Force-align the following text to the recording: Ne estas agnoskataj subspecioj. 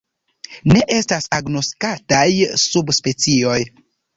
Ne 0.71 0.81
estas 0.95 1.27
agnoskataj 1.37 2.25
subspecioj. 2.65 3.61